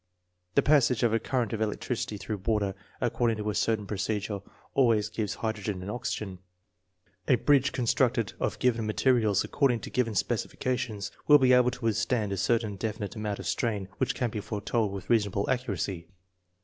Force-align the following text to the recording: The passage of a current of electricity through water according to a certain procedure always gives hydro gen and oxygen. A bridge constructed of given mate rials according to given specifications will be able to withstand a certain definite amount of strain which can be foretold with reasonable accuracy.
The 0.55 0.63
passage 0.63 1.03
of 1.03 1.13
a 1.13 1.19
current 1.19 1.53
of 1.53 1.61
electricity 1.61 2.17
through 2.17 2.37
water 2.37 2.73
according 2.99 3.37
to 3.37 3.51
a 3.51 3.53
certain 3.53 3.85
procedure 3.85 4.41
always 4.73 5.09
gives 5.09 5.35
hydro 5.35 5.61
gen 5.61 5.83
and 5.83 5.91
oxygen. 5.91 6.39
A 7.27 7.35
bridge 7.35 7.71
constructed 7.71 8.33
of 8.39 8.57
given 8.57 8.87
mate 8.87 9.05
rials 9.05 9.43
according 9.43 9.81
to 9.81 9.91
given 9.91 10.15
specifications 10.15 11.11
will 11.27 11.37
be 11.37 11.53
able 11.53 11.69
to 11.69 11.85
withstand 11.85 12.31
a 12.31 12.37
certain 12.37 12.77
definite 12.77 13.15
amount 13.15 13.37
of 13.37 13.45
strain 13.45 13.89
which 13.99 14.15
can 14.15 14.31
be 14.31 14.39
foretold 14.39 14.91
with 14.91 15.07
reasonable 15.07 15.47
accuracy. 15.51 16.07